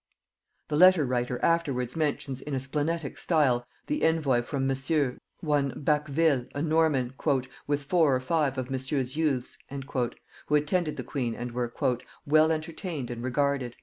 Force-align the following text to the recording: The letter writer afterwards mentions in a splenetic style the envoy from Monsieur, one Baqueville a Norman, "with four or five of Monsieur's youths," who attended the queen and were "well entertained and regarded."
The 0.69 0.75
letter 0.77 1.05
writer 1.05 1.37
afterwards 1.45 1.95
mentions 1.95 2.41
in 2.41 2.55
a 2.55 2.59
splenetic 2.59 3.19
style 3.19 3.67
the 3.85 4.01
envoy 4.01 4.41
from 4.41 4.65
Monsieur, 4.65 5.19
one 5.41 5.73
Baqueville 5.75 6.47
a 6.55 6.61
Norman, 6.63 7.13
"with 7.67 7.83
four 7.83 8.15
or 8.15 8.19
five 8.19 8.57
of 8.57 8.71
Monsieur's 8.71 9.15
youths," 9.15 9.59
who 10.47 10.55
attended 10.55 10.97
the 10.97 11.03
queen 11.03 11.35
and 11.35 11.51
were 11.51 11.71
"well 12.25 12.51
entertained 12.51 13.11
and 13.11 13.21
regarded." 13.23 13.75